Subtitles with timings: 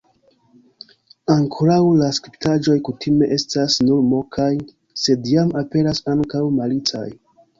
[1.33, 4.49] Ankoraŭ la spritaĵoj kutime estas nur mokaj,
[5.05, 7.07] sed jam aperas ankaŭ malicaj.